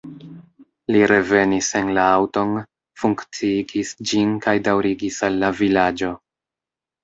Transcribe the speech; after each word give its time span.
Li 0.95 1.01
revenis 1.11 1.69
en 1.81 1.91
la 1.97 2.07
aŭton, 2.15 2.57
funkciigis 3.03 3.95
ĝin 4.15 4.35
kaj 4.49 4.59
daŭrigis 4.73 5.23
al 5.31 5.41
la 5.45 5.57
vilaĝo. 5.63 6.15